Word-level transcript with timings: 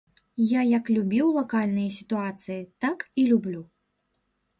Я 0.51 0.61
як 0.69 0.85
любіў 0.95 1.27
лакальныя 1.35 1.89
сітуацыі, 1.97 2.57
так 2.87 3.05
і 3.21 3.27
люблю. 3.33 3.61